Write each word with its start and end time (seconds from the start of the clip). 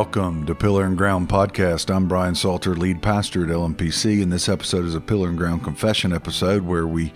Welcome 0.00 0.46
to 0.46 0.54
Pillar 0.54 0.86
and 0.86 0.96
Ground 0.96 1.28
Podcast. 1.28 1.94
I'm 1.94 2.08
Brian 2.08 2.34
Salter, 2.34 2.74
lead 2.74 3.02
pastor 3.02 3.44
at 3.44 3.50
LMPC, 3.50 4.22
and 4.22 4.32
this 4.32 4.48
episode 4.48 4.86
is 4.86 4.94
a 4.94 5.00
Pillar 5.00 5.28
and 5.28 5.36
Ground 5.36 5.62
confession 5.62 6.10
episode 6.10 6.62
where 6.62 6.86
we 6.86 7.12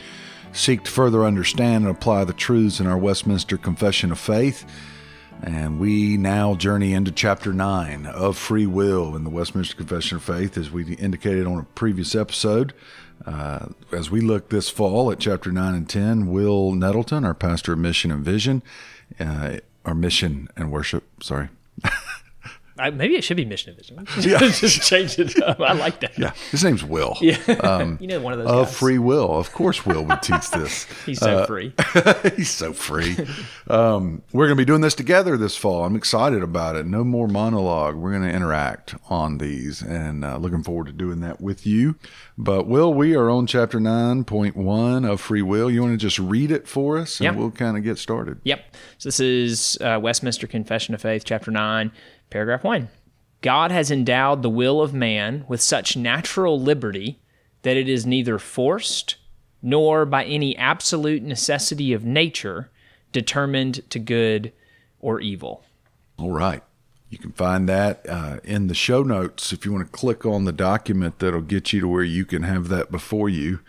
seek 0.52 0.84
to 0.84 0.90
further 0.90 1.24
understand 1.24 1.86
and 1.86 1.96
apply 1.96 2.24
the 2.24 2.34
truths 2.34 2.80
in 2.80 2.86
our 2.86 2.98
Westminster 2.98 3.56
Confession 3.56 4.12
of 4.12 4.18
Faith. 4.18 4.66
And 5.42 5.80
we 5.80 6.18
now 6.18 6.56
journey 6.56 6.92
into 6.92 7.10
chapter 7.10 7.54
9 7.54 8.04
of 8.04 8.36
free 8.36 8.66
will 8.66 9.16
in 9.16 9.24
the 9.24 9.30
Westminster 9.30 9.76
Confession 9.76 10.18
of 10.18 10.22
Faith, 10.22 10.58
as 10.58 10.70
we 10.70 10.84
indicated 10.96 11.46
on 11.46 11.60
a 11.60 11.64
previous 11.64 12.14
episode. 12.14 12.74
Uh, 13.24 13.68
as 13.92 14.10
we 14.10 14.20
look 14.20 14.50
this 14.50 14.68
fall 14.68 15.10
at 15.10 15.18
chapter 15.18 15.50
9 15.50 15.74
and 15.74 15.88
10, 15.88 16.26
Will 16.26 16.72
Nettleton, 16.72 17.24
our 17.24 17.32
pastor 17.32 17.72
of 17.72 17.78
mission 17.78 18.12
and 18.12 18.22
vision, 18.22 18.62
uh, 19.18 19.56
our 19.86 19.94
mission 19.94 20.50
and 20.54 20.70
worship, 20.70 21.04
sorry. 21.22 21.48
I, 22.78 22.90
maybe 22.90 23.14
it 23.14 23.22
should 23.22 23.36
be 23.36 23.44
mission 23.44 23.70
and 23.70 23.78
vision. 23.78 24.30
Yeah. 24.30 24.38
Just 24.38 24.82
change 24.82 25.18
it 25.18 25.40
up. 25.42 25.60
I 25.60 25.72
like 25.74 26.00
that. 26.00 26.18
Yeah, 26.18 26.32
his 26.50 26.64
name's 26.64 26.82
Will. 26.82 27.16
Yeah. 27.20 27.96
you 28.00 28.06
know, 28.08 28.20
one 28.20 28.32
of 28.32 28.38
those 28.40 28.48
Of 28.48 28.66
guys. 28.66 28.76
free 28.78 28.98
will. 28.98 29.38
Of 29.38 29.52
course, 29.52 29.86
Will 29.86 30.04
would 30.04 30.22
teach 30.22 30.50
this. 30.50 30.84
He's 31.06 31.20
so 31.20 31.38
Uh, 31.38 31.46
free. 31.46 31.72
He's 32.36 32.50
so 32.50 32.72
free. 32.72 33.16
Um, 33.68 34.22
we're 34.32 34.46
going 34.46 34.56
to 34.56 34.60
be 34.60 34.64
doing 34.64 34.80
this 34.80 34.94
together 34.94 35.36
this 35.36 35.56
fall. 35.56 35.84
I'm 35.84 35.94
excited 35.96 36.42
about 36.42 36.74
it. 36.76 36.86
No 36.86 37.04
more 37.04 37.28
monologue. 37.28 37.94
We're 37.94 38.10
going 38.10 38.28
to 38.28 38.34
interact 38.34 38.94
on 39.08 39.38
these 39.38 39.80
and 39.80 40.24
uh, 40.24 40.36
looking 40.38 40.62
forward 40.62 40.86
to 40.86 40.92
doing 40.92 41.20
that 41.20 41.40
with 41.40 41.64
you. 41.66 41.96
But, 42.36 42.66
Will, 42.66 42.92
we 42.92 43.14
are 43.14 43.30
on 43.30 43.46
chapter 43.46 43.78
9.1 43.78 45.08
of 45.08 45.20
Free 45.20 45.42
Will. 45.42 45.70
You 45.70 45.82
want 45.82 45.92
to 45.92 45.96
just 45.98 46.18
read 46.18 46.50
it 46.50 46.66
for 46.66 46.98
us 46.98 47.20
and 47.20 47.24
Yeah. 47.24 47.30
we'll 47.40 47.50
kind 47.50 47.76
of 47.76 47.84
get 47.84 47.98
started? 47.98 48.40
Yep. 48.44 48.64
So 48.98 49.08
this 49.08 49.20
is 49.20 49.78
uh, 49.80 49.98
Westminster 50.02 50.46
Confession 50.46 50.94
of 50.94 51.00
Faith, 51.02 51.22
chapter 51.24 51.50
9, 51.50 51.92
paragraph 52.34 52.64
1. 52.64 52.88
God 53.42 53.70
has 53.70 53.92
endowed 53.92 54.42
the 54.42 54.50
will 54.50 54.82
of 54.82 54.92
man 54.92 55.44
with 55.46 55.62
such 55.62 55.96
natural 55.96 56.60
liberty 56.60 57.20
that 57.62 57.76
it 57.76 57.88
is 57.88 58.04
neither 58.04 58.40
forced 58.40 59.14
nor 59.62 60.04
by 60.04 60.24
any 60.24 60.56
absolute 60.56 61.22
necessity 61.22 61.92
of 61.92 62.04
nature 62.04 62.72
determined 63.12 63.88
to 63.88 64.00
good 64.00 64.52
or 64.98 65.20
evil. 65.20 65.62
All 66.18 66.32
right. 66.32 66.64
You 67.08 67.18
can 67.18 67.30
find 67.30 67.68
that 67.68 68.04
uh, 68.08 68.40
in 68.42 68.66
the 68.66 68.74
show 68.74 69.04
notes 69.04 69.52
if 69.52 69.64
you 69.64 69.72
want 69.72 69.86
to 69.86 69.96
click 69.96 70.26
on 70.26 70.44
the 70.44 70.52
document 70.52 71.20
that'll 71.20 71.40
get 71.40 71.72
you 71.72 71.82
to 71.82 71.86
where 71.86 72.02
you 72.02 72.24
can 72.24 72.42
have 72.42 72.66
that 72.66 72.90
before 72.90 73.28
you 73.28 73.60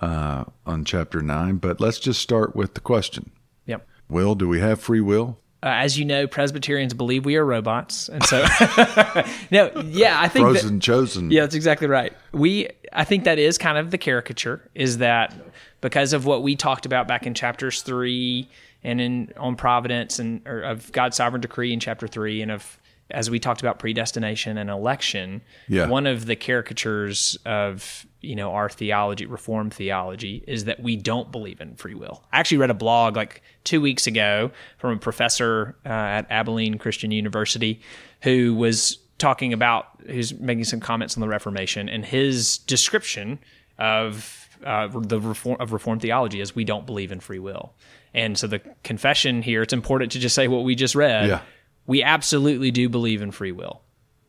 uh, 0.00 0.44
on 0.64 0.86
chapter 0.86 1.20
9. 1.20 1.56
But 1.58 1.82
let's 1.82 1.98
just 1.98 2.22
start 2.22 2.56
with 2.56 2.72
the 2.72 2.80
question 2.80 3.30
Yep. 3.66 3.86
Will, 4.08 4.34
do 4.34 4.48
we 4.48 4.60
have 4.60 4.80
free 4.80 5.02
will? 5.02 5.38
Uh, 5.62 5.68
as 5.68 5.98
you 5.98 6.04
know, 6.04 6.26
Presbyterians 6.26 6.92
believe 6.94 7.24
we 7.24 7.36
are 7.36 7.44
robots, 7.44 8.08
and 8.08 8.22
so 8.24 8.42
no, 9.50 9.70
yeah, 9.86 10.20
I 10.20 10.28
think 10.28 10.46
that, 10.46 10.52
Frozen 10.52 10.80
chosen. 10.80 11.30
Yeah, 11.30 11.42
that's 11.42 11.54
exactly 11.54 11.88
right. 11.88 12.12
We 12.32 12.68
I 12.92 13.04
think 13.04 13.24
that 13.24 13.38
is 13.38 13.58
kind 13.58 13.78
of 13.78 13.90
the 13.90 13.98
caricature 13.98 14.68
is 14.74 14.98
that 14.98 15.34
because 15.80 16.12
of 16.12 16.26
what 16.26 16.42
we 16.42 16.56
talked 16.56 16.86
about 16.86 17.08
back 17.08 17.26
in 17.26 17.34
chapters 17.34 17.82
3 17.82 18.48
and 18.84 19.00
in 19.00 19.32
on 19.36 19.56
providence 19.56 20.18
and 20.18 20.46
or 20.46 20.60
of 20.60 20.92
God's 20.92 21.16
sovereign 21.16 21.40
decree 21.40 21.72
in 21.72 21.80
chapter 21.80 22.06
3 22.06 22.42
and 22.42 22.50
of 22.50 22.78
as 23.10 23.30
we 23.30 23.38
talked 23.38 23.60
about 23.60 23.78
predestination 23.78 24.58
and 24.58 24.68
election, 24.68 25.42
Yeah. 25.68 25.86
one 25.88 26.06
of 26.06 26.26
the 26.26 26.34
caricatures 26.36 27.38
of 27.44 28.06
you 28.20 28.34
know 28.34 28.52
our 28.52 28.68
theology, 28.68 29.26
reformed 29.26 29.72
theology, 29.72 30.42
is 30.48 30.64
that 30.64 30.80
we 30.80 30.96
don't 30.96 31.30
believe 31.30 31.60
in 31.60 31.76
free 31.76 31.94
will. 31.94 32.24
I 32.32 32.40
actually 32.40 32.58
read 32.58 32.70
a 32.70 32.74
blog 32.74 33.14
like 33.16 33.42
two 33.62 33.80
weeks 33.80 34.06
ago 34.08 34.50
from 34.78 34.90
a 34.92 34.96
professor 34.96 35.76
uh, 35.86 35.88
at 35.88 36.26
Abilene 36.30 36.78
Christian 36.78 37.10
University 37.12 37.80
who 38.22 38.54
was 38.54 38.98
talking 39.18 39.52
about 39.52 39.86
who's 40.06 40.34
making 40.38 40.64
some 40.64 40.80
comments 40.80 41.16
on 41.16 41.20
the 41.20 41.28
Reformation 41.28 41.88
and 41.88 42.04
his 42.04 42.58
description 42.58 43.38
of 43.78 44.48
uh, 44.64 44.88
the 44.88 45.20
reform 45.20 45.56
of 45.60 45.72
reformed 45.72 46.02
theology 46.02 46.40
is 46.40 46.54
we 46.56 46.64
don't 46.64 46.86
believe 46.86 47.12
in 47.12 47.20
free 47.20 47.38
will. 47.38 47.72
And 48.14 48.38
so 48.38 48.46
the 48.46 48.60
confession 48.82 49.42
here, 49.42 49.62
it's 49.62 49.72
important 49.74 50.12
to 50.12 50.18
just 50.18 50.34
say 50.34 50.48
what 50.48 50.64
we 50.64 50.74
just 50.74 50.94
read. 50.94 51.28
Yeah. 51.28 51.40
We 51.86 52.02
absolutely 52.02 52.70
do 52.70 52.88
believe 52.88 53.22
in 53.22 53.30
free 53.30 53.52
will 53.52 53.82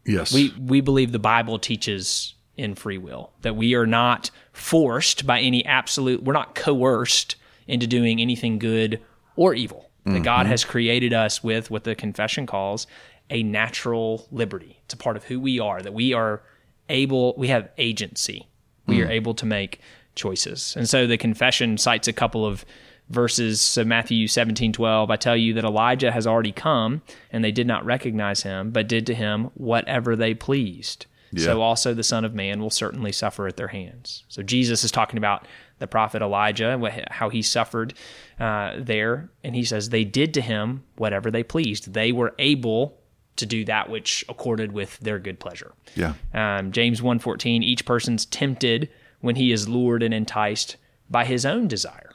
Yes. 0.07 0.33
we 0.33 0.53
we 0.59 0.81
believe 0.81 1.11
the 1.11 1.19
Bible 1.19 1.59
teaches 1.59 2.33
in 2.55 2.73
free 2.75 2.97
will 2.97 3.31
that 3.41 3.55
we 3.55 3.75
are 3.75 3.85
not 3.85 4.31
forced 4.53 5.27
by 5.27 5.39
any 5.41 5.63
absolute 5.65 6.23
we're 6.23 6.33
not 6.33 6.55
coerced 6.55 7.35
into 7.67 7.85
doing 7.85 8.21
anything 8.21 8.57
good 8.57 9.01
or 9.35 9.53
evil. 9.53 9.83
That 10.05 10.23
God 10.23 10.43
mm-hmm. 10.43 10.51
has 10.51 10.63
created 10.63 11.11
us 11.11 11.43
with 11.43 11.69
what 11.69 11.83
the 11.83 11.93
confession 11.93 12.45
calls 12.45 12.87
a 13.29 13.43
natural 13.43 14.25
liberty. 14.31 14.79
It's 14.85 14.93
a 14.93 14.97
part 14.97 15.17
of 15.17 15.25
who 15.25 15.37
we 15.37 15.59
are 15.59 15.81
that 15.81 15.93
we 15.93 16.13
are 16.13 16.41
able 16.87 17.35
we 17.35 17.49
have 17.49 17.69
agency. 17.77 18.47
We 18.85 18.99
mm. 18.99 19.05
are 19.05 19.11
able 19.11 19.33
to 19.33 19.45
make 19.45 19.81
choices. 20.15 20.77
And 20.77 20.87
so 20.87 21.07
the 21.07 21.17
confession 21.17 21.77
cites 21.77 22.07
a 22.07 22.13
couple 22.13 22.45
of 22.45 22.63
verses 23.09 23.61
so 23.61 23.83
Matthew 23.83 24.27
17 24.27 24.73
12 24.73 25.09
I 25.09 25.15
tell 25.15 25.37
you 25.37 25.53
that 25.53 25.63
Elijah 25.63 26.11
has 26.11 26.27
already 26.27 26.51
come 26.51 27.01
and 27.31 27.43
they 27.43 27.51
did 27.51 27.67
not 27.67 27.85
recognize 27.85 28.43
him 28.43 28.71
but 28.71 28.87
did 28.87 29.05
to 29.07 29.15
him 29.15 29.45
whatever 29.53 30.15
they 30.15 30.33
pleased. 30.33 31.05
So 31.35 31.61
also 31.61 31.93
the 31.93 32.03
son 32.03 32.23
of 32.25 32.33
man 32.33 32.61
will 32.61 32.69
certainly 32.69 33.11
suffer 33.11 33.47
at 33.47 33.57
their 33.57 33.67
hands. 33.67 34.23
So 34.29 34.41
Jesus 34.41 34.83
is 34.83 34.91
talking 34.91 35.17
about 35.17 35.45
the 35.79 35.87
prophet 35.87 36.21
Elijah 36.21 36.79
how 37.11 37.29
he 37.29 37.41
suffered 37.41 37.93
uh, 38.39 38.75
there 38.77 39.29
and 39.43 39.55
he 39.55 39.63
says 39.63 39.89
they 39.89 40.03
did 40.05 40.33
to 40.35 40.41
him 40.41 40.83
whatever 40.95 41.29
they 41.29 41.43
pleased. 41.43 41.93
They 41.93 42.11
were 42.11 42.33
able 42.39 42.97
to 43.35 43.45
do 43.45 43.63
that 43.65 43.89
which 43.89 44.25
accorded 44.27 44.71
with 44.71 44.97
their 44.99 45.19
good 45.19 45.39
pleasure. 45.39 45.73
Yeah. 45.95 46.13
um, 46.33 46.71
James 46.71 47.01
1.14, 47.01 47.61
each 47.61 47.85
person's 47.85 48.25
tempted 48.25 48.89
when 49.21 49.35
he 49.35 49.51
is 49.51 49.69
lured 49.69 50.03
and 50.03 50.13
enticed 50.13 50.77
by 51.09 51.23
his 51.25 51.45
own 51.45 51.67
desire. 51.67 52.06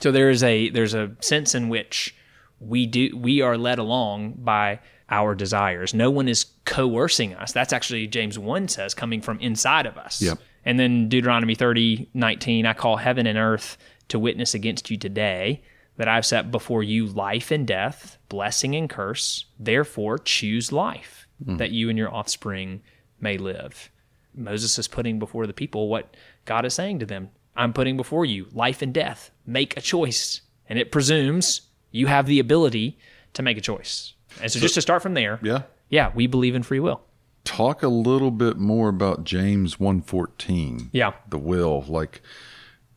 So 0.00 0.10
there 0.10 0.30
is 0.30 0.42
a 0.42 0.70
there's 0.70 0.94
a 0.94 1.12
sense 1.20 1.54
in 1.54 1.68
which 1.68 2.14
we 2.58 2.86
do 2.86 3.16
we 3.16 3.40
are 3.40 3.56
led 3.56 3.78
along 3.78 4.34
by 4.38 4.80
our 5.10 5.34
desires. 5.34 5.92
No 5.92 6.10
one 6.10 6.28
is 6.28 6.46
coercing 6.64 7.34
us. 7.34 7.52
That's 7.52 7.72
actually 7.72 8.06
James 8.06 8.38
1 8.38 8.68
says 8.68 8.94
coming 8.94 9.20
from 9.20 9.40
inside 9.40 9.86
of 9.86 9.98
us. 9.98 10.22
Yep. 10.22 10.38
And 10.64 10.78
then 10.78 11.08
Deuteronomy 11.08 11.54
30, 11.54 12.10
19, 12.14 12.66
I 12.66 12.72
call 12.74 12.96
heaven 12.96 13.26
and 13.26 13.36
earth 13.36 13.76
to 14.08 14.18
witness 14.18 14.54
against 14.54 14.90
you 14.90 14.96
today 14.96 15.62
that 15.96 16.06
I've 16.06 16.26
set 16.26 16.50
before 16.50 16.82
you 16.82 17.06
life 17.06 17.50
and 17.50 17.66
death, 17.66 18.18
blessing 18.28 18.76
and 18.76 18.88
curse. 18.88 19.46
Therefore, 19.58 20.18
choose 20.18 20.70
life, 20.70 21.26
hmm. 21.44 21.56
that 21.56 21.72
you 21.72 21.88
and 21.88 21.98
your 21.98 22.14
offspring 22.14 22.82
may 23.20 23.36
live. 23.36 23.90
Moses 24.34 24.78
is 24.78 24.86
putting 24.86 25.18
before 25.18 25.46
the 25.46 25.52
people 25.52 25.88
what 25.88 26.16
God 26.44 26.64
is 26.64 26.74
saying 26.74 27.00
to 27.00 27.06
them 27.06 27.30
I'm 27.56 27.72
putting 27.72 27.96
before 27.96 28.24
you 28.24 28.46
life 28.52 28.80
and 28.80 28.94
death. 28.94 29.30
Make 29.50 29.76
a 29.76 29.80
choice. 29.80 30.42
And 30.68 30.78
it 30.78 30.92
presumes 30.92 31.62
you 31.90 32.06
have 32.06 32.26
the 32.26 32.38
ability 32.38 32.96
to 33.34 33.42
make 33.42 33.58
a 33.58 33.60
choice. 33.60 34.14
And 34.40 34.50
so, 34.50 34.60
just 34.60 34.74
to 34.74 34.80
start 34.80 35.02
from 35.02 35.14
there, 35.14 35.40
Yeah. 35.42 35.62
yeah, 35.88 36.12
we 36.14 36.28
believe 36.28 36.54
in 36.54 36.62
free 36.62 36.78
will. 36.78 37.00
Talk 37.42 37.82
a 37.82 37.88
little 37.88 38.30
bit 38.30 38.58
more 38.58 38.88
about 38.88 39.24
James 39.24 39.80
114. 39.80 40.90
Yeah. 40.92 41.12
The 41.28 41.38
will. 41.38 41.84
Like, 41.88 42.22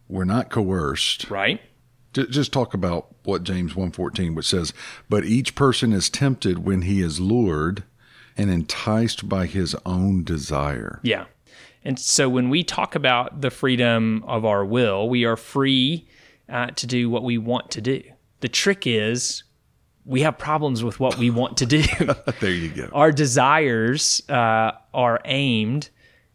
we're 0.08 0.25
not 0.25 0.50
coerced. 0.52 1.30
Right? 1.31 1.59
Just 2.14 2.53
talk 2.53 2.75
about 2.75 3.08
what 3.24 3.44
James 3.44 3.75
114, 3.75 4.35
which 4.35 4.46
says, 4.47 4.74
But 5.09 5.25
each 5.25 5.56
person 5.56 5.91
is 5.91 6.08
tempted 6.12 6.59
when 6.64 6.84
he 6.84 7.02
is 7.02 7.20
lured 7.20 7.84
and 8.38 8.52
enticed 8.52 9.28
by 9.28 9.47
his 9.47 9.75
own 9.88 10.24
desire. 10.24 11.00
Yeah. 11.02 11.25
And 11.84 11.97
so 11.97 12.30
when 12.30 12.50
we 12.50 12.64
talk 12.64 12.94
about 12.94 13.41
the 13.41 13.50
freedom 13.50 14.23
of 14.28 14.46
our 14.46 14.64
will, 14.64 15.09
we 15.09 15.26
are 15.26 15.35
free 15.35 16.08
uh, 16.49 16.67
to 16.67 16.87
do 16.87 17.09
what 17.09 17.23
we 17.23 17.37
want 17.37 17.72
to 17.72 17.81
do. 17.81 18.01
The 18.41 18.47
trick 18.49 18.85
is 18.85 19.43
we 20.05 20.22
have 20.22 20.37
problems 20.37 20.84
with 20.84 20.99
what 20.99 21.17
we 21.17 21.29
want 21.29 21.57
to 21.57 21.66
do. 21.66 21.84
There 22.41 22.51
you 22.51 22.69
go. 22.69 22.90
our 22.93 23.11
desires 23.11 24.22
uh, 24.29 24.72
are 24.93 25.22
aimed 25.25 25.90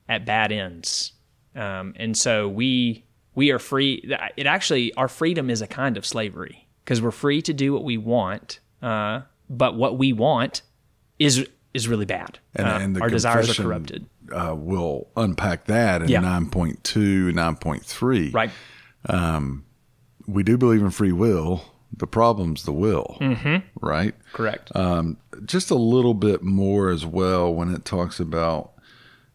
at 0.08 0.25
bad 0.25 0.52
ends, 0.52 1.12
um, 1.55 1.93
and 1.96 2.16
so 2.16 2.49
we 2.49 3.05
we 3.34 3.50
are 3.50 3.58
free. 3.58 4.02
It 4.37 4.46
actually 4.46 4.94
our 4.94 5.08
freedom 5.08 5.50
is 5.50 5.60
a 5.62 5.66
kind 5.66 5.96
of 5.99 6.06
slavery 6.06 6.66
because 6.84 7.02
we're 7.02 7.10
free 7.10 7.43
to 7.43 7.52
do 7.52 7.72
what 7.75 7.84
we 7.84 7.99
want, 7.99 8.60
uh, 8.82 9.20
but 9.50 9.76
what 9.76 9.99
we 9.99 10.12
want 10.14 10.62
is 11.19 11.46
is 11.75 11.87
really 11.88 12.06
bad. 12.06 12.38
And, 12.55 12.66
Uh, 12.66 12.78
and 12.81 12.96
the 12.96 13.00
our 13.02 13.10
desires 13.10 13.50
are 13.50 13.62
corrupted. 13.62 14.06
Uh, 14.32 14.55
we'll 14.56 15.08
unpack 15.16 15.66
that 15.66 16.00
in 16.02 16.08
Yeah. 16.08 16.20
9.2, 16.22 17.32
9.3. 17.34 18.31
Right. 18.32 18.50
We 20.29 20.43
do 20.43 20.57
believe 20.57 20.83
in 20.83 20.91
free 20.91 21.13
will. 21.13 21.65
The 21.97 22.07
problem's 22.07 22.65
the 22.65 22.73
will, 22.73 23.17
mm-hmm. 23.19 23.57
right? 23.81 24.15
Correct. 24.35 24.71
Um, 24.77 25.17
just 25.47 25.71
a 25.71 25.75
little 25.75 26.13
bit 26.15 26.43
more 26.43 26.91
as 26.91 27.07
well 27.07 27.53
when 27.53 27.75
it 27.75 27.87
talks 27.87 28.21
about 28.21 28.73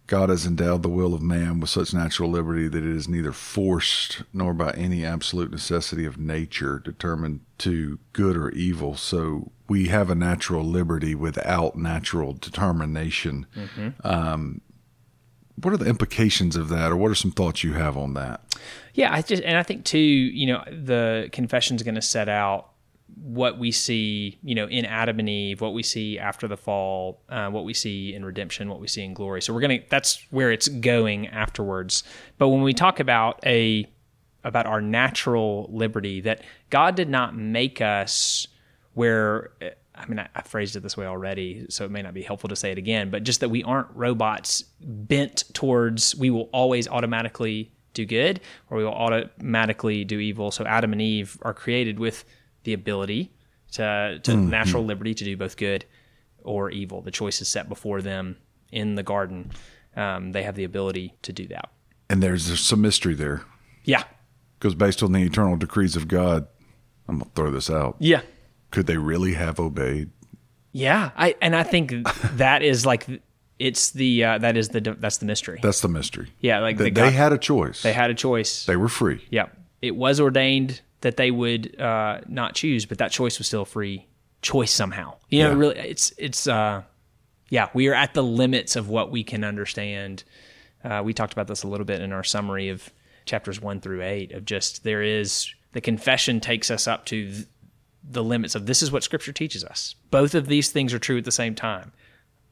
God 0.05 0.29
has 0.29 0.45
endowed 0.45 0.83
the 0.83 0.89
will 0.89 1.13
of 1.13 1.21
man 1.21 1.59
with 1.59 1.71
such 1.71 1.93
natural 1.93 2.29
liberty 2.29 2.67
that 2.67 2.83
it 2.83 2.95
is 2.95 3.07
neither 3.07 3.31
forced 3.31 4.21
nor 4.33 4.53
by 4.53 4.71
any 4.71 5.03
absolute 5.03 5.49
necessity 5.49 6.05
of 6.05 6.19
nature 6.19 6.77
determined 6.77 7.39
to 7.59 7.97
good 8.11 8.35
or 8.35 8.51
evil. 8.51 8.95
So 8.95 9.51
we 9.67 9.87
have 9.87 10.09
a 10.09 10.15
natural 10.15 10.63
liberty 10.63 11.15
without 11.15 11.75
natural 11.75 12.33
determination. 12.33 13.47
Um, 14.03 14.61
what 15.55 15.73
are 15.73 15.77
the 15.77 15.85
implications 15.85 16.55
of 16.55 16.69
that, 16.69 16.91
or 16.91 16.95
what 16.95 17.11
are 17.11 17.15
some 17.15 17.31
thoughts 17.31 17.63
you 17.63 17.73
have 17.73 17.97
on 17.97 18.13
that? 18.15 18.41
Yeah, 18.93 19.13
I 19.13 19.21
just 19.21 19.43
and 19.43 19.57
I 19.57 19.63
think 19.63 19.85
too, 19.85 19.97
you 19.97 20.47
know, 20.47 20.63
the 20.67 21.29
confession 21.31 21.75
is 21.75 21.83
going 21.83 21.95
to 21.95 22.01
set 22.01 22.29
out 22.29 22.69
what 23.15 23.59
we 23.59 23.71
see, 23.71 24.37
you 24.43 24.55
know, 24.55 24.67
in 24.67 24.85
Adam 24.85 25.19
and 25.19 25.29
Eve, 25.29 25.61
what 25.61 25.73
we 25.73 25.83
see 25.83 26.17
after 26.17 26.47
the 26.47 26.57
fall, 26.57 27.21
uh, 27.29 27.49
what 27.49 27.63
we 27.63 27.73
see 27.73 28.13
in 28.13 28.25
redemption, 28.25 28.69
what 28.69 28.79
we 28.79 28.87
see 28.87 29.03
in 29.03 29.13
glory. 29.13 29.41
So 29.41 29.53
we're 29.53 29.61
gonna 29.61 29.79
that's 29.89 30.25
where 30.31 30.51
it's 30.51 30.67
going 30.67 31.27
afterwards. 31.27 32.03
But 32.37 32.49
when 32.49 32.61
we 32.61 32.73
talk 32.73 32.99
about 32.99 33.39
a 33.45 33.87
about 34.43 34.65
our 34.65 34.81
natural 34.81 35.69
liberty, 35.71 36.21
that 36.21 36.41
God 36.69 36.95
did 36.95 37.09
not 37.09 37.35
make 37.35 37.81
us 37.81 38.47
where 38.93 39.51
I 39.95 40.05
mean, 40.07 40.19
I, 40.19 40.27
I, 40.35 40.41
phrased 40.41 40.75
it 40.75 40.81
this 40.81 40.97
way 40.97 41.05
already, 41.05 41.65
so 41.69 41.85
it 41.85 41.91
may 41.91 42.01
not 42.01 42.13
be 42.13 42.23
helpful 42.23 42.49
to 42.49 42.55
say 42.55 42.71
it 42.71 42.77
again, 42.77 43.09
but 43.09 43.23
just 43.23 43.41
that 43.41 43.49
we 43.49 43.63
aren't 43.63 43.87
robots 43.93 44.63
bent 44.81 45.43
towards 45.53 46.15
we 46.15 46.29
will 46.29 46.49
always 46.51 46.87
automatically 46.87 47.71
do 47.93 48.05
good 48.05 48.39
or 48.69 48.77
we 48.77 48.83
will 48.83 48.93
automatically 48.93 50.03
do 50.03 50.19
evil. 50.19 50.51
So 50.51 50.65
Adam 50.65 50.93
and 50.93 51.01
Eve 51.01 51.37
are 51.43 51.53
created 51.53 51.99
with 51.99 52.25
the 52.63 52.73
ability 52.73 53.31
to, 53.73 54.19
to 54.23 54.31
mm-hmm. 54.31 54.49
natural 54.49 54.83
liberty 54.83 55.13
to 55.13 55.23
do 55.23 55.37
both 55.37 55.57
good 55.57 55.85
or 56.43 56.71
evil. 56.71 57.01
The 57.01 57.11
choice 57.11 57.41
is 57.41 57.47
set 57.47 57.69
before 57.69 58.01
them 58.01 58.37
in 58.71 58.95
the 58.95 59.03
garden. 59.03 59.51
Um, 59.95 60.31
they 60.31 60.43
have 60.43 60.55
the 60.55 60.63
ability 60.63 61.13
to 61.21 61.31
do 61.31 61.47
that. 61.47 61.69
And 62.09 62.21
there's 62.21 62.59
some 62.59 62.81
mystery 62.81 63.13
there. 63.13 63.43
Yeah. 63.83 64.03
Because 64.57 64.75
based 64.75 65.03
on 65.03 65.11
the 65.11 65.21
eternal 65.21 65.55
decrees 65.55 65.95
of 65.95 66.07
God, 66.07 66.47
I'm 67.07 67.19
going 67.19 67.29
to 67.29 67.35
throw 67.35 67.51
this 67.51 67.69
out. 67.69 67.97
Yeah 67.99 68.21
could 68.73 68.87
they 68.87 68.97
really 68.97 69.35
have 69.35 69.59
obeyed? 69.59 70.09
Yeah, 70.71 71.11
I 71.15 71.35
and 71.41 71.55
I 71.55 71.61
think 71.61 71.93
that 72.37 72.63
is 72.63 72.85
like 72.85 73.07
it's 73.59 73.91
the 73.91 74.23
uh, 74.23 74.37
that 74.39 74.57
is 74.57 74.69
the 74.69 74.81
that's 74.99 75.19
the 75.19 75.27
mystery. 75.27 75.59
That's 75.61 75.81
the 75.81 75.87
mystery. 75.87 76.33
Yeah, 76.39 76.59
like 76.59 76.77
they, 76.77 76.89
they 76.89 77.11
had 77.11 77.31
a 77.31 77.37
choice. 77.37 77.83
They 77.83 77.93
had 77.93 78.09
a 78.09 78.15
choice. 78.15 78.65
They 78.65 78.75
were 78.75 78.89
free. 78.89 79.23
Yeah, 79.29 79.45
it 79.81 79.95
was 79.95 80.19
ordained 80.19 80.81
that 81.01 81.17
they 81.17 81.29
would 81.29 81.79
uh, 81.79 82.21
not 82.27 82.55
choose, 82.55 82.87
but 82.87 82.97
that 82.97 83.11
choice 83.11 83.37
was 83.37 83.45
still 83.45 83.61
a 83.61 83.65
free 83.65 84.07
choice 84.41 84.71
somehow. 84.71 85.17
You 85.29 85.43
know, 85.43 85.49
yeah. 85.49 85.55
really, 85.55 85.77
it's 85.77 86.11
it's 86.17 86.47
uh, 86.47 86.81
yeah, 87.49 87.69
we 87.75 87.87
are 87.89 87.93
at 87.93 88.15
the 88.15 88.23
limits 88.23 88.75
of 88.75 88.89
what 88.89 89.11
we 89.11 89.23
can 89.23 89.43
understand. 89.43 90.23
Uh, 90.83 91.03
we 91.05 91.13
talked 91.13 91.33
about 91.33 91.47
this 91.47 91.61
a 91.61 91.67
little 91.67 91.85
bit 91.85 92.01
in 92.01 92.11
our 92.11 92.23
summary 92.23 92.69
of 92.69 92.91
chapters 93.25 93.61
one 93.61 93.79
through 93.79 94.01
eight. 94.01 94.31
Of 94.31 94.45
just 94.45 94.83
there 94.83 95.03
is 95.03 95.53
the 95.73 95.81
confession 95.81 96.39
takes 96.39 96.71
us 96.71 96.87
up 96.87 97.05
to 97.07 97.45
the 98.03 98.23
limits 98.23 98.55
of 98.55 98.65
this 98.65 98.81
is 98.81 98.91
what 98.91 99.03
scripture 99.03 99.31
teaches 99.31 99.63
us. 99.63 99.95
Both 100.11 100.35
of 100.35 100.47
these 100.47 100.69
things 100.69 100.93
are 100.93 100.99
true 100.99 101.17
at 101.17 101.25
the 101.25 101.31
same 101.31 101.55
time. 101.55 101.91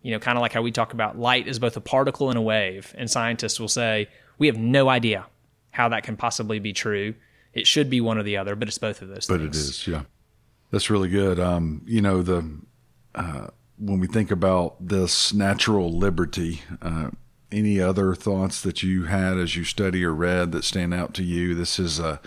You 0.02 0.12
know, 0.12 0.20
kind 0.20 0.38
of 0.38 0.42
like 0.42 0.54
how 0.54 0.62
we 0.62 0.72
talk 0.72 0.94
about 0.94 1.20
light 1.20 1.48
is 1.48 1.60
both 1.60 1.78
a 1.78 1.82
particle 1.82 2.30
and 2.30 2.38
a 2.38 2.42
wave, 2.42 2.96
and 2.98 3.10
scientists 3.10 3.60
will 3.60 3.68
say, 3.68 4.08
we 4.38 4.48
have 4.48 4.58
no 4.58 4.90
idea 4.90 5.28
how 5.72 5.90
that 5.90 6.04
can 6.04 6.18
possibly 6.18 6.60
be 6.60 6.74
true. 6.74 7.14
It 7.54 7.68
should 7.68 7.90
be 7.90 8.02
one 8.02 8.18
or 8.18 8.24
the 8.24 8.38
other, 8.38 8.56
but 8.56 8.68
it's 8.68 8.78
both 8.78 9.02
of 9.02 9.10
those 9.10 9.28
things. 9.28 9.28
but 9.28 9.42
things. 9.42 9.58
it 9.58 9.70
is, 9.70 9.88
yeah. 9.88 10.04
That's 10.72 10.90
really 10.90 11.10
good. 11.10 11.40
Um, 11.40 11.82
you 11.86 12.02
know, 12.02 12.22
the 12.22 12.50
uh, 13.14 13.48
when 13.78 14.00
we 14.00 14.08
think 14.08 14.32
about 14.32 14.76
this 14.80 15.34
natural 15.34 15.92
liberty, 15.92 16.62
uh, 16.82 17.10
any 17.52 17.80
other 17.80 18.16
thoughts 18.16 18.62
that 18.62 18.84
you 18.84 19.06
had 19.06 19.38
as 19.38 19.56
you 19.56 19.64
study 19.64 20.04
or 20.04 20.14
read 20.14 20.52
that 20.52 20.64
stand 20.64 20.94
out 20.94 21.14
to 21.16 21.24
you? 21.24 21.56
This 21.56 21.80
is 21.80 22.00
a 22.00 22.22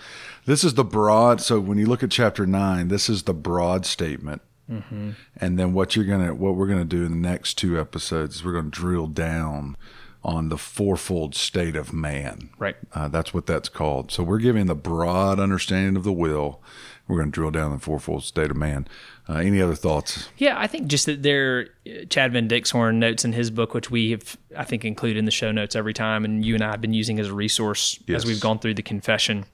this 0.45 0.63
is 0.63 0.75
the 0.75 0.83
broad. 0.83 1.41
So 1.41 1.59
when 1.59 1.77
you 1.77 1.85
look 1.85 2.03
at 2.03 2.11
chapter 2.11 2.45
nine, 2.45 2.87
this 2.87 3.09
is 3.09 3.23
the 3.23 3.33
broad 3.33 3.85
statement. 3.85 4.41
Mm-hmm. 4.69 5.11
And 5.37 5.59
then 5.59 5.73
what 5.73 5.95
you're 5.95 6.05
gonna, 6.05 6.33
what 6.33 6.55
we're 6.55 6.67
gonna 6.67 6.85
do 6.85 7.05
in 7.05 7.11
the 7.11 7.29
next 7.29 7.55
two 7.55 7.79
episodes 7.79 8.37
is 8.37 8.45
we're 8.45 8.53
gonna 8.53 8.69
drill 8.69 9.07
down 9.07 9.77
on 10.25 10.49
the 10.49 10.57
fourfold 10.57 11.35
state 11.35 11.75
of 11.75 11.93
man. 11.93 12.49
Right. 12.57 12.75
Uh, 12.93 13.07
that's 13.07 13.31
what 13.31 13.45
that's 13.45 13.69
called. 13.69 14.11
So 14.11 14.23
we're 14.23 14.39
giving 14.39 14.65
the 14.65 14.75
broad 14.75 15.39
understanding 15.39 15.95
of 15.95 16.03
the 16.03 16.11
will. 16.11 16.61
We're 17.07 17.17
going 17.17 17.31
to 17.31 17.35
drill 17.35 17.51
down 17.51 17.71
the 17.71 17.79
fourfold 17.79 18.23
state 18.23 18.49
of 18.49 18.57
man. 18.57 18.87
Uh, 19.27 19.37
any 19.37 19.59
other 19.59 19.75
thoughts? 19.75 20.29
Yeah, 20.37 20.59
I 20.59 20.67
think 20.67 20.87
just 20.87 21.07
that 21.07 21.23
there, 21.23 21.69
Chad 22.09 22.33
Van 22.33 22.47
Dixhoorn 22.47 22.95
notes 22.95 23.25
in 23.25 23.33
his 23.33 23.49
book, 23.49 23.73
which 23.73 23.89
we 23.89 24.11
have, 24.11 24.37
I 24.55 24.63
think, 24.65 24.85
included 24.85 25.17
in 25.17 25.25
the 25.25 25.31
show 25.31 25.51
notes 25.51 25.75
every 25.75 25.93
time, 25.93 26.25
and 26.25 26.45
you 26.45 26.53
and 26.53 26.63
I 26.63 26.71
have 26.71 26.81
been 26.81 26.93
using 26.93 27.19
as 27.19 27.29
a 27.29 27.33
resource 27.33 27.99
yes. 28.05 28.17
as 28.17 28.25
we've 28.25 28.39
gone 28.39 28.59
through 28.59 28.75
the 28.75 28.83
confession. 28.83 29.45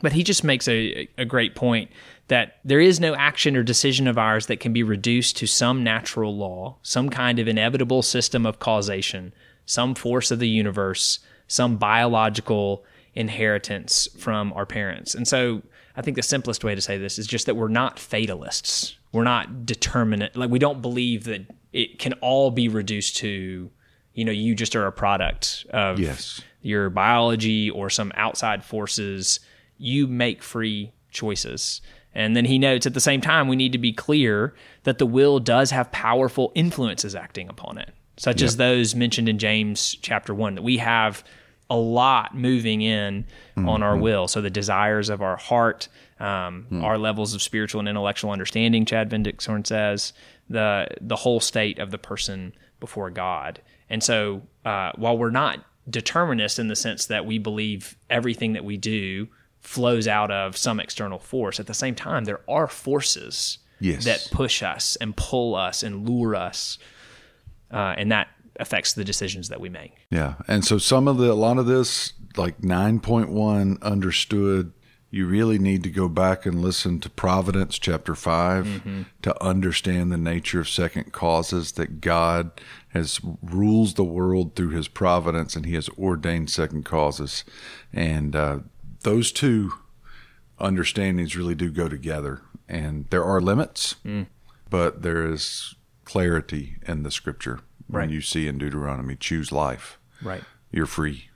But 0.00 0.12
he 0.12 0.22
just 0.22 0.42
makes 0.42 0.66
a, 0.68 1.08
a 1.18 1.24
great 1.24 1.54
point 1.54 1.90
that 2.28 2.56
there 2.64 2.80
is 2.80 2.98
no 2.98 3.14
action 3.14 3.56
or 3.56 3.62
decision 3.62 4.06
of 4.08 4.16
ours 4.16 4.46
that 4.46 4.58
can 4.60 4.72
be 4.72 4.82
reduced 4.82 5.36
to 5.36 5.46
some 5.46 5.84
natural 5.84 6.34
law, 6.34 6.76
some 6.82 7.10
kind 7.10 7.38
of 7.38 7.46
inevitable 7.46 8.02
system 8.02 8.46
of 8.46 8.58
causation, 8.58 9.34
some 9.66 9.94
force 9.94 10.30
of 10.30 10.38
the 10.38 10.48
universe, 10.48 11.20
some 11.46 11.76
biological 11.76 12.84
inheritance 13.14 14.08
from 14.18 14.52
our 14.54 14.66
parents. 14.66 15.14
And 15.14 15.28
so 15.28 15.62
I 15.96 16.02
think 16.02 16.16
the 16.16 16.22
simplest 16.22 16.64
way 16.64 16.74
to 16.74 16.80
say 16.80 16.98
this 16.98 17.18
is 17.18 17.26
just 17.26 17.46
that 17.46 17.54
we're 17.54 17.68
not 17.68 17.98
fatalists. 17.98 18.96
We're 19.12 19.24
not 19.24 19.64
determinate. 19.64 20.36
Like 20.36 20.50
we 20.50 20.58
don't 20.58 20.82
believe 20.82 21.24
that 21.24 21.46
it 21.72 21.98
can 21.98 22.14
all 22.14 22.50
be 22.50 22.68
reduced 22.68 23.16
to, 23.18 23.70
you 24.12 24.24
know, 24.24 24.32
you 24.32 24.54
just 24.54 24.74
are 24.74 24.86
a 24.86 24.92
product 24.92 25.66
of 25.70 26.00
yes. 26.00 26.40
your 26.62 26.90
biology 26.90 27.70
or 27.70 27.90
some 27.90 28.12
outside 28.16 28.64
forces 28.64 29.40
you 29.78 30.06
make 30.06 30.42
free 30.42 30.92
choices. 31.10 31.80
And 32.14 32.36
then 32.36 32.44
he 32.44 32.58
notes 32.58 32.86
at 32.86 32.94
the 32.94 33.00
same 33.00 33.20
time, 33.20 33.48
we 33.48 33.56
need 33.56 33.72
to 33.72 33.78
be 33.78 33.92
clear 33.92 34.54
that 34.84 34.98
the 34.98 35.06
will 35.06 35.40
does 35.40 35.70
have 35.70 35.90
powerful 35.90 36.52
influences 36.54 37.14
acting 37.14 37.48
upon 37.48 37.78
it, 37.78 37.90
such 38.16 38.40
yep. 38.40 38.48
as 38.48 38.56
those 38.56 38.94
mentioned 38.94 39.28
in 39.28 39.38
James 39.38 39.96
chapter 40.00 40.32
1, 40.32 40.56
that 40.56 40.62
we 40.62 40.78
have 40.78 41.24
a 41.74 41.76
lot 41.76 42.34
moving 42.34 42.82
in 42.82 43.24
mm-hmm. 43.56 43.68
on 43.68 43.82
our 43.82 43.96
will. 43.96 44.28
So 44.28 44.40
the 44.40 44.50
desires 44.50 45.08
of 45.10 45.20
our 45.22 45.36
heart, 45.36 45.88
um, 46.20 46.66
mm. 46.70 46.82
our 46.82 46.98
levels 46.98 47.34
of 47.34 47.42
spiritual 47.42 47.80
and 47.80 47.88
intellectual 47.88 48.30
understanding, 48.30 48.86
Chad 48.86 49.10
Van 49.10 49.24
Dixhoorn 49.24 49.66
says, 49.66 50.12
the, 50.48 50.86
the 51.00 51.16
whole 51.16 51.40
state 51.40 51.78
of 51.78 51.90
the 51.90 51.98
person 51.98 52.54
before 52.80 53.10
God. 53.10 53.60
And 53.90 54.02
so 54.02 54.42
uh, 54.64 54.92
while 54.96 55.18
we're 55.18 55.30
not 55.30 55.64
determinists 55.88 56.58
in 56.58 56.68
the 56.68 56.76
sense 56.76 57.06
that 57.06 57.26
we 57.26 57.38
believe 57.38 57.96
everything 58.08 58.52
that 58.54 58.64
we 58.64 58.76
do 58.76 59.28
flows 59.60 60.06
out 60.06 60.30
of 60.30 60.56
some 60.56 60.80
external 60.80 61.18
force. 61.18 61.58
At 61.58 61.66
the 61.66 61.74
same 61.74 61.94
time, 61.94 62.24
there 62.24 62.40
are 62.48 62.68
forces 62.68 63.58
yes. 63.80 64.04
that 64.04 64.28
push 64.30 64.62
us 64.62 64.96
and 64.96 65.16
pull 65.16 65.54
us 65.54 65.82
and 65.82 66.08
lure 66.08 66.34
us, 66.34 66.78
uh, 67.70 67.94
and 67.96 68.12
that 68.12 68.28
affects 68.60 68.92
the 68.92 69.04
decisions 69.04 69.48
that 69.48 69.60
we 69.60 69.68
make. 69.68 69.92
Yeah, 70.10 70.34
and 70.46 70.64
so 70.64 70.78
some 70.78 71.08
of 71.08 71.18
the 71.18 71.30
a 71.30 71.34
lot 71.34 71.58
of 71.58 71.66
this, 71.66 72.12
like 72.36 72.62
nine 72.62 73.00
point 73.00 73.30
one, 73.30 73.78
understood. 73.82 74.72
You 75.10 75.28
really 75.28 75.60
need 75.60 75.84
to 75.84 75.90
go 75.90 76.08
back 76.08 76.44
and 76.44 76.60
listen 76.60 76.98
to 76.98 77.08
Providence 77.08 77.78
chapter 77.78 78.16
5 78.16 78.66
mm-hmm. 78.66 79.02
to 79.22 79.44
understand 79.44 80.10
the 80.10 80.16
nature 80.16 80.58
of 80.58 80.68
second 80.68 81.12
causes 81.12 81.70
that 81.72 82.00
God 82.00 82.50
has 82.88 83.20
rules 83.40 83.94
the 83.94 84.02
world 84.02 84.56
through 84.56 84.70
his 84.70 84.88
providence 84.88 85.54
and 85.54 85.66
he 85.66 85.74
has 85.74 85.88
ordained 85.90 86.50
second 86.50 86.84
causes. 86.84 87.44
And 87.92 88.34
uh, 88.34 88.58
those 89.02 89.30
two 89.30 89.74
understandings 90.58 91.36
really 91.36 91.54
do 91.54 91.70
go 91.70 91.88
together. 91.88 92.42
And 92.68 93.06
there 93.10 93.24
are 93.24 93.40
limits, 93.40 93.96
mm. 94.04 94.26
but 94.68 95.02
there 95.02 95.30
is 95.30 95.74
clarity 96.04 96.76
in 96.86 97.02
the 97.02 97.10
scripture. 97.10 97.60
When 97.86 98.00
right. 98.00 98.10
you 98.10 98.20
see 98.20 98.48
in 98.48 98.58
Deuteronomy, 98.58 99.16
choose 99.16 99.52
life. 99.52 99.98
Right. 100.22 100.42
You're 100.70 100.86
free 100.86 101.28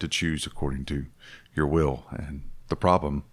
to 0.00 0.08
choose 0.08 0.46
according 0.46 0.84
to 0.86 1.06
your 1.54 1.66
will. 1.66 2.04
And 2.10 2.42
the 2.68 2.76
problem 2.76 3.24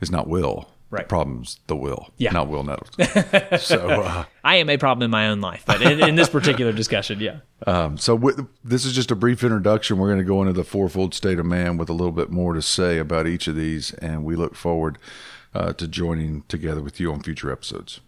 is 0.00 0.10
not 0.10 0.28
will, 0.28 0.68
Right. 0.94 1.06
The 1.06 1.08
problem's 1.08 1.58
the 1.66 1.74
will, 1.74 2.10
yeah. 2.18 2.30
not 2.30 2.46
Will 2.46 2.62
Nettles. 2.62 2.90
so 3.66 3.88
uh, 3.88 4.24
I 4.44 4.56
am 4.56 4.70
a 4.70 4.76
problem 4.76 5.04
in 5.04 5.10
my 5.10 5.26
own 5.26 5.40
life, 5.40 5.64
but 5.66 5.82
in, 5.82 6.00
in 6.00 6.14
this 6.14 6.28
particular 6.28 6.70
discussion, 6.70 7.18
yeah. 7.18 7.38
Um, 7.66 7.98
so 7.98 8.16
w- 8.16 8.46
this 8.62 8.84
is 8.84 8.92
just 8.92 9.10
a 9.10 9.16
brief 9.16 9.42
introduction. 9.42 9.98
We're 9.98 10.06
going 10.06 10.20
to 10.20 10.24
go 10.24 10.40
into 10.40 10.52
the 10.52 10.62
fourfold 10.62 11.12
state 11.12 11.40
of 11.40 11.46
man 11.46 11.78
with 11.78 11.88
a 11.88 11.92
little 11.92 12.12
bit 12.12 12.30
more 12.30 12.54
to 12.54 12.62
say 12.62 12.98
about 12.98 13.26
each 13.26 13.48
of 13.48 13.56
these, 13.56 13.92
and 13.94 14.24
we 14.24 14.36
look 14.36 14.54
forward 14.54 14.98
uh, 15.52 15.72
to 15.72 15.88
joining 15.88 16.42
together 16.42 16.80
with 16.80 17.00
you 17.00 17.12
on 17.12 17.24
future 17.24 17.50
episodes. 17.50 18.00